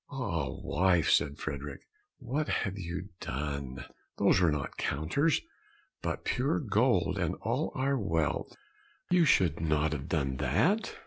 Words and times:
"Ah, 0.09 0.49
wife," 0.49 1.11
said 1.11 1.37
Frederick, 1.37 1.81
"what 2.17 2.47
have 2.49 2.79
you 2.79 3.09
done? 3.19 3.85
Those 4.17 4.41
were 4.41 4.51
not 4.51 4.75
counters, 4.77 5.41
but 6.01 6.25
pure 6.25 6.57
gold, 6.59 7.19
and 7.19 7.35
all 7.43 7.71
our 7.75 7.99
wealth; 7.99 8.55
you 9.11 9.25
should 9.25 9.59
not 9.59 9.91
have 9.91 10.09
done 10.09 10.37
that." 10.37 10.97